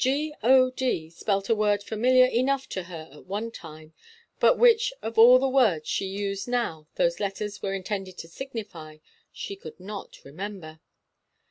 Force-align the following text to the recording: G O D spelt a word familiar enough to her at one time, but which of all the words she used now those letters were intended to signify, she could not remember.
G 0.03 0.33
O 0.41 0.71
D 0.71 1.11
spelt 1.11 1.47
a 1.47 1.53
word 1.53 1.83
familiar 1.83 2.25
enough 2.25 2.67
to 2.69 2.85
her 2.85 3.07
at 3.11 3.27
one 3.27 3.51
time, 3.51 3.93
but 4.39 4.57
which 4.57 4.91
of 5.03 5.19
all 5.19 5.37
the 5.37 5.47
words 5.47 5.87
she 5.87 6.07
used 6.07 6.47
now 6.47 6.87
those 6.95 7.19
letters 7.19 7.61
were 7.61 7.75
intended 7.75 8.17
to 8.17 8.27
signify, 8.27 8.97
she 9.31 9.55
could 9.55 9.79
not 9.79 10.17
remember. 10.25 10.79